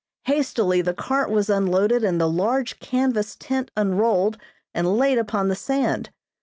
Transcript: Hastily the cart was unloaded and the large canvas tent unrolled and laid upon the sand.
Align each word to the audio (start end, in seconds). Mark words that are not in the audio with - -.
Hastily 0.23 0.81
the 0.81 0.95
cart 0.95 1.29
was 1.29 1.47
unloaded 1.47 2.03
and 2.03 2.19
the 2.19 2.27
large 2.27 2.79
canvas 2.79 3.35
tent 3.39 3.69
unrolled 3.77 4.39
and 4.73 4.97
laid 4.97 5.19
upon 5.19 5.47
the 5.47 5.55
sand. 5.55 6.09